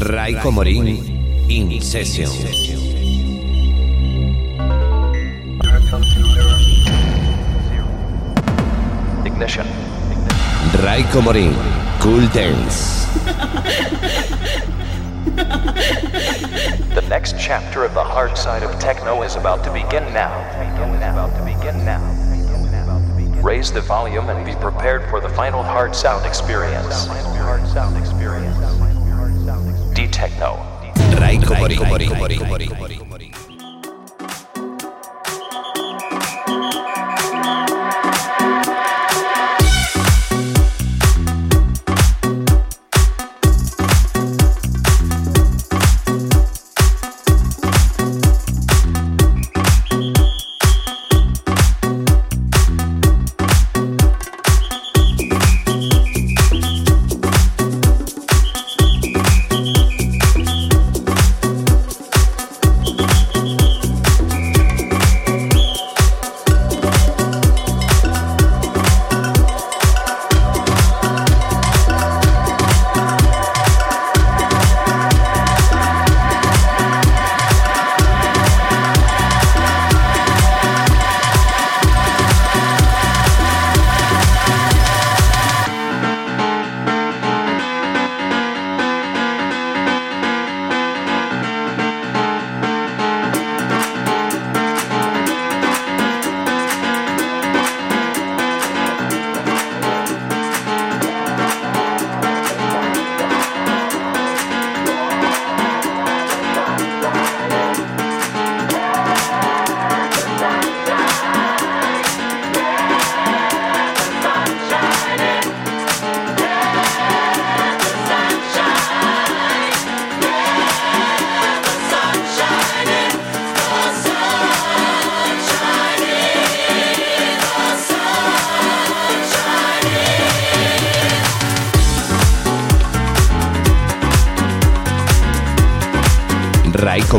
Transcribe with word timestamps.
Raiko 0.00 0.52
Morín 0.52 1.50
in 1.50 1.80
session. 1.82 2.30
Ignition. 9.26 9.66
Raiko 10.84 11.20
Morín, 11.20 11.52
Cool 12.00 12.28
Dance. 12.28 13.06
The 16.94 17.04
next 17.08 17.34
chapter 17.40 17.84
of 17.84 17.94
the 17.94 18.04
hard 18.04 18.38
side 18.38 18.62
of 18.62 18.78
techno 18.78 19.22
is 19.22 19.34
about 19.34 19.64
to 19.64 19.72
begin 19.72 20.04
now. 20.12 20.32
About 21.10 21.36
to 21.36 21.44
begin 21.44 21.84
now. 21.84 22.00
Raise 23.42 23.72
the 23.72 23.80
volume 23.80 24.28
and 24.28 24.46
be 24.46 24.54
prepared 24.54 25.10
for 25.10 25.20
the 25.20 25.28
final 25.30 25.62
hard 25.64 25.96
sound 25.96 26.24
experience. 26.24 27.08
techno. 30.18 30.58
Rai 31.14 31.38
Comori. 31.38 33.07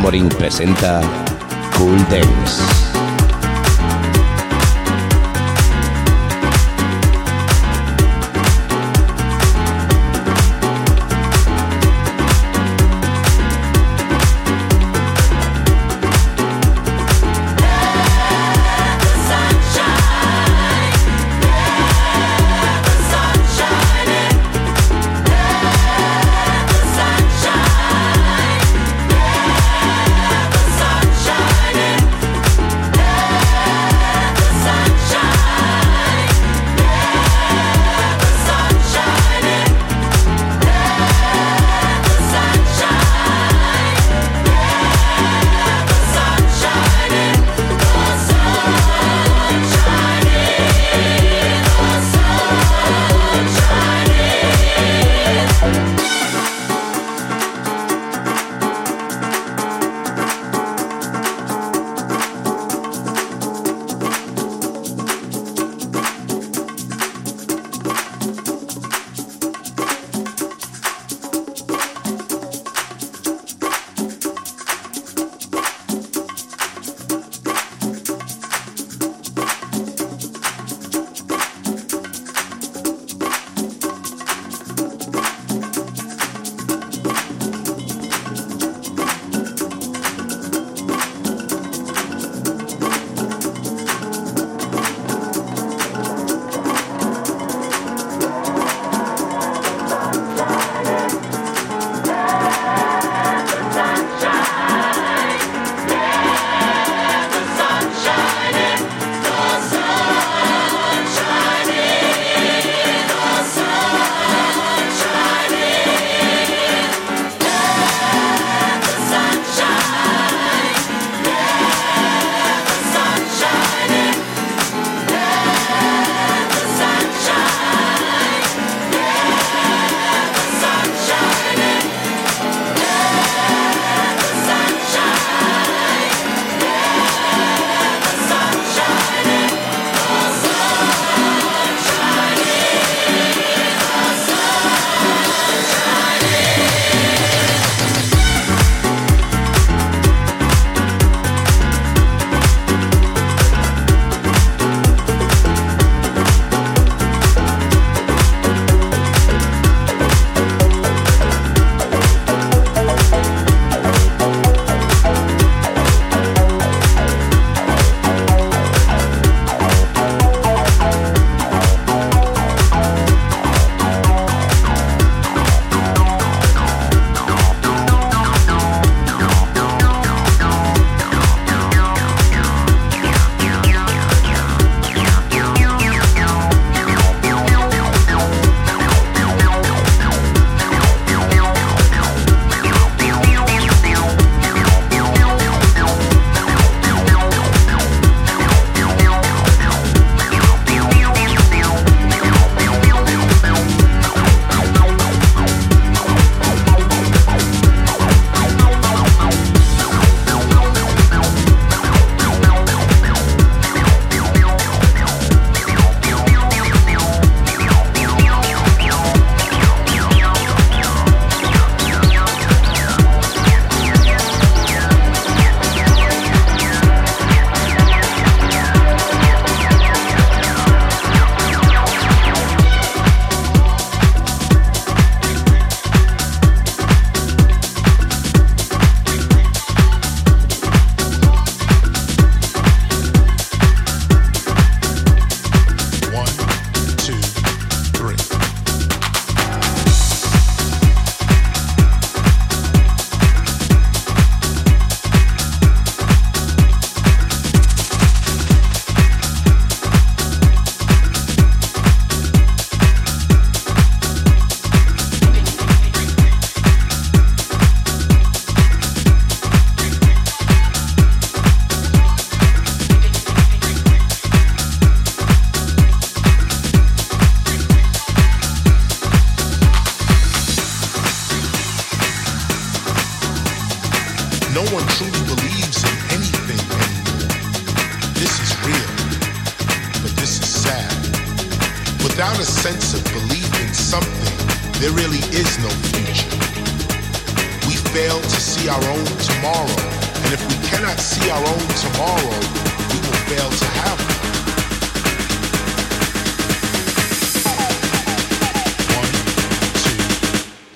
Presenta 0.09 1.01
Cool 1.77 2.03
Dance. 2.09 2.78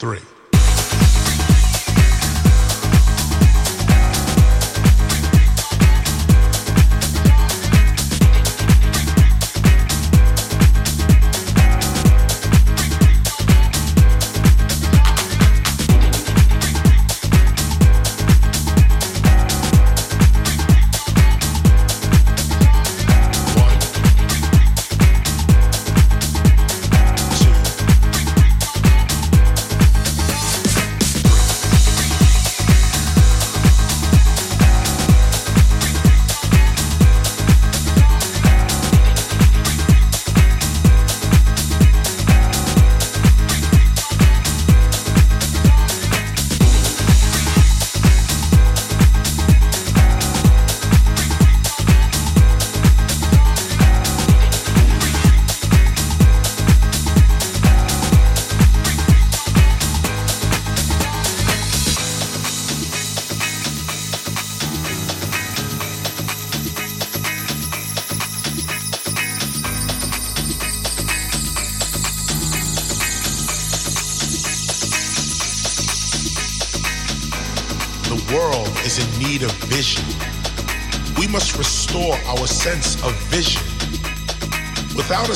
three. 0.04 0.33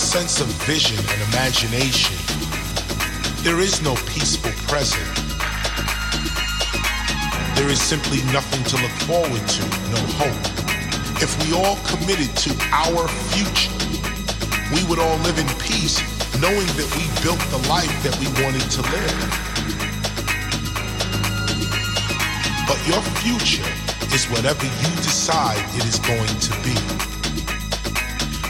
Sense 0.07 0.41
of 0.41 0.47
vision 0.47 0.97
and 0.97 1.21
imagination, 1.33 2.15
there 3.43 3.59
is 3.59 3.81
no 3.81 3.93
peaceful 4.07 4.51
present. 4.65 5.03
There 7.55 7.67
is 7.69 7.81
simply 7.81 8.23
nothing 8.31 8.63
to 8.71 8.75
look 8.81 8.95
forward 9.03 9.45
to, 9.45 9.63
no 9.91 10.01
hope. 10.15 10.41
If 11.21 11.35
we 11.43 11.53
all 11.53 11.75
committed 11.85 12.35
to 12.37 12.55
our 12.71 13.07
future, 13.29 13.75
we 14.73 14.81
would 14.89 14.99
all 14.99 15.17
live 15.27 15.37
in 15.37 15.47
peace, 15.59 15.99
knowing 16.39 16.67
that 16.79 16.89
we 16.95 17.03
built 17.21 17.43
the 17.51 17.61
life 17.67 17.91
that 18.03 18.15
we 18.23 18.27
wanted 18.41 18.63
to 18.71 18.81
live. 18.95 19.19
But 22.65 22.79
your 22.87 23.03
future 23.21 23.67
is 24.15 24.25
whatever 24.31 24.65
you 24.65 24.95
decide 25.03 25.63
it 25.75 25.85
is 25.85 25.99
going 25.99 26.39
to 26.39 26.53
be. 26.63 26.86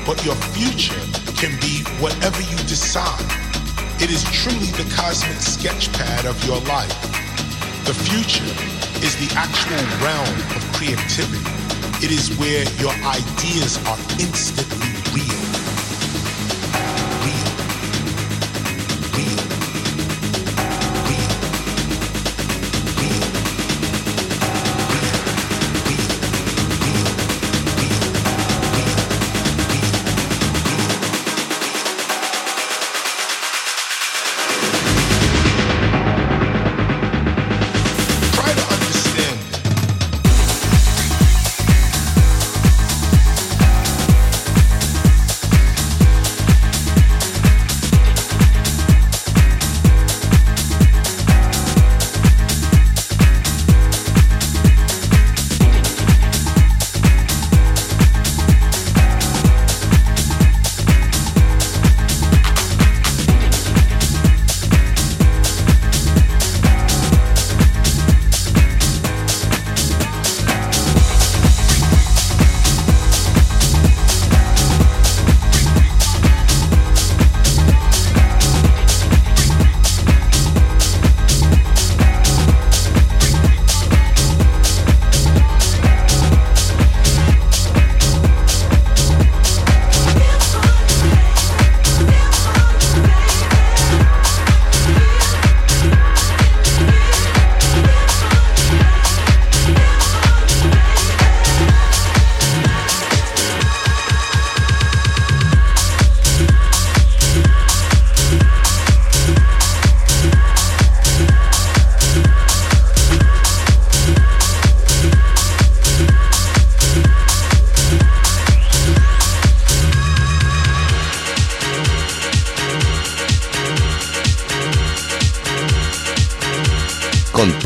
But 0.07 0.23
your 0.23 0.35
future 0.55 1.01
can 1.35 1.59
be 1.59 1.83
whatever 1.99 2.41
you 2.41 2.55
decide. 2.63 3.19
It 4.01 4.09
is 4.09 4.23
truly 4.31 4.71
the 4.71 4.89
cosmic 4.95 5.35
sketchpad 5.35 6.23
of 6.23 6.41
your 6.45 6.61
life. 6.61 6.95
The 7.83 7.93
future 7.93 8.47
is 9.03 9.17
the 9.17 9.35
actual 9.35 9.83
realm 9.99 10.39
of 10.55 10.63
creativity. 10.71 11.43
It 12.05 12.11
is 12.11 12.33
where 12.37 12.63
your 12.79 12.93
ideas 13.03 13.77
are 13.85 13.99
instantly 14.17 14.95
real. 15.13 15.46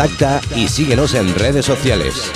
Contacta 0.02 0.42
y 0.56 0.68
síguenos 0.68 1.14
en 1.14 1.32
redes 1.36 1.64
sociales. 1.64 2.32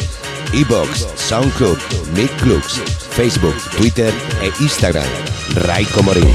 Evox, 0.53 1.07
SoundCloud, 1.15 1.79
Mixclubs, 2.13 2.79
Facebook, 3.09 3.55
Twitter 3.75 4.13
e 4.43 4.51
Instagram. 4.61 5.07
Raiko 5.55 6.03
Morín. 6.03 6.29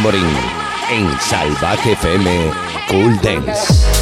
Morín 0.00 0.24
en 0.90 1.20
Salvaje 1.20 1.92
FM 1.92 2.50
Cool 2.88 3.20
Dance. 3.20 3.95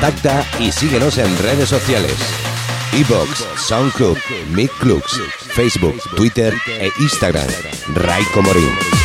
Contacta 0.00 0.46
y 0.60 0.70
síguenos 0.70 1.18
en 1.18 1.26
redes 1.38 1.68
sociales. 1.68 2.14
Evox, 2.94 3.44
SoundCloud, 3.66 4.16
Clubs, 4.78 5.20
Facebook, 5.56 6.00
Twitter 6.14 6.54
e 6.68 6.88
Instagram. 7.00 7.48
Ray 7.94 8.22
Comorín. 8.32 8.97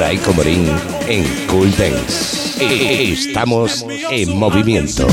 Raiko 0.00 0.32
Morín 0.32 0.66
en 1.08 1.24
Cool 1.46 1.70
Dance. 1.76 2.56
Estamos 3.12 3.84
en 4.10 4.34
movimiento. 4.38 5.06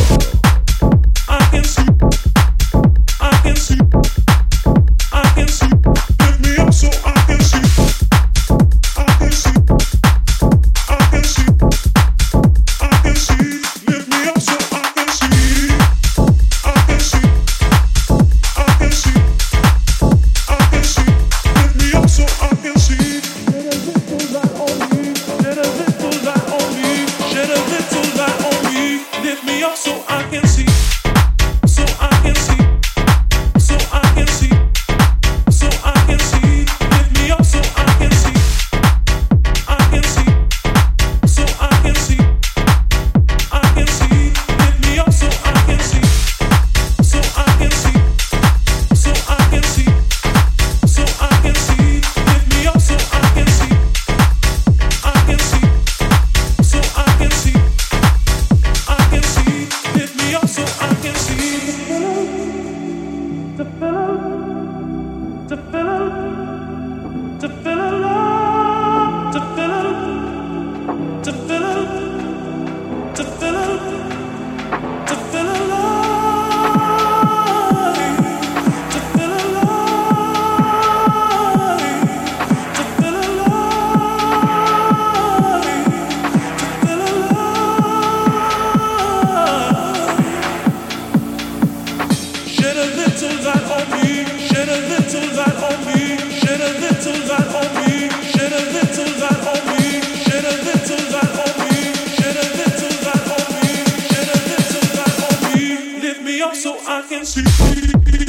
Raiko 106.48 108.27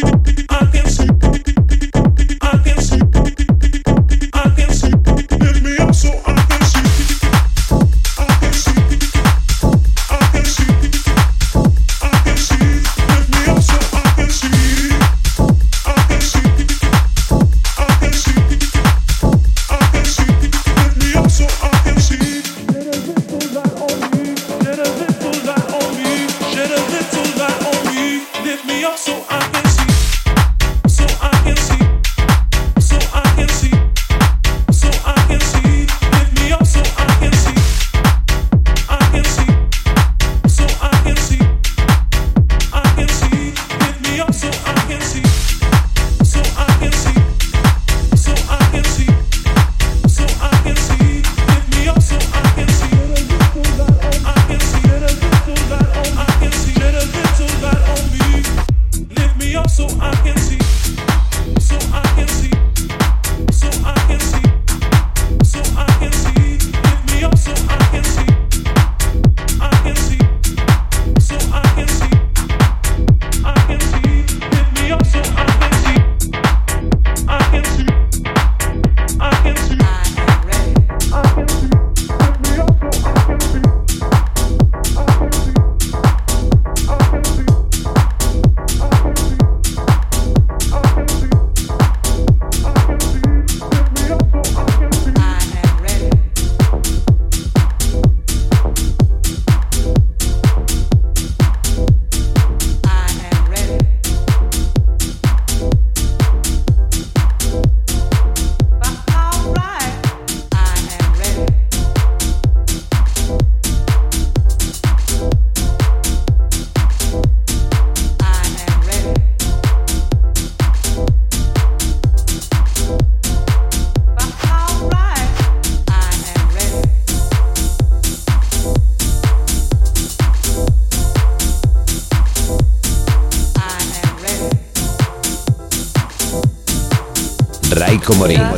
Morín. 138.14 138.57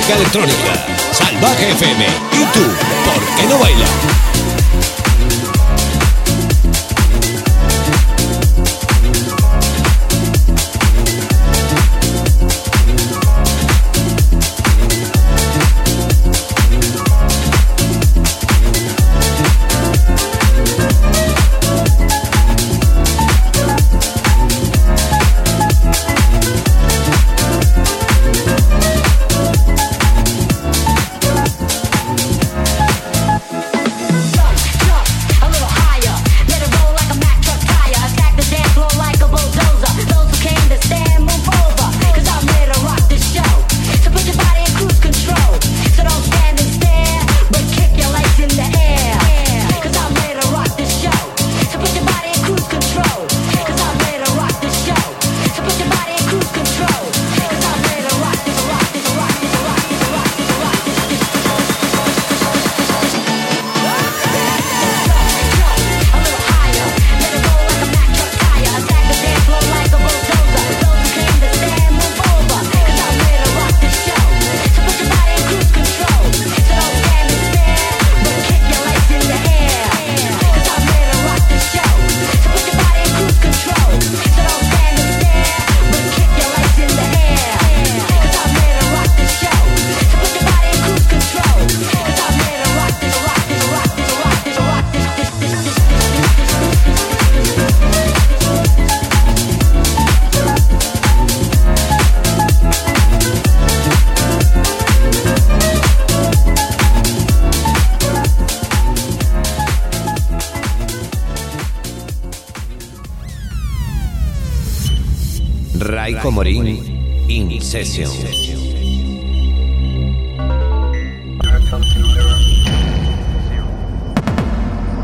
Música 0.00 0.16
electrónica. 0.16 0.86
Salvaje 1.12 1.70
FM. 1.72 2.06
¿Y 2.32 2.89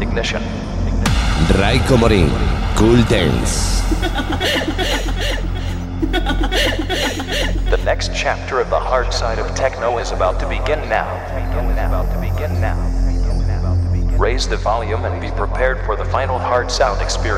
Ignition. 0.01 0.43
Raiko 1.59 1.97
Morín, 1.97 2.30
Cool 2.76 3.03
Dance. 3.09 3.80
the 7.70 7.80
next 7.84 8.12
chapter 8.14 8.61
of 8.61 8.70
the 8.70 8.78
hard 8.78 9.12
side 9.12 9.41
of 9.41 9.53
techno 9.57 9.99
is 9.99 10.12
about 10.12 10.39
to 10.39 10.49
begin 10.49 10.89
now. 10.89 11.11
About 11.89 12.12
to 12.12 12.20
begin 12.20 12.61
now. 12.61 12.78
Raise 14.16 14.47
the 14.47 14.59
volume 14.59 15.05
and 15.05 15.20
be 15.20 15.32
prepared 15.32 15.84
for 15.84 15.97
the 15.97 16.05
final 16.05 16.39
hard 16.39 16.70
sound 16.70 17.03
experience. 17.03 17.36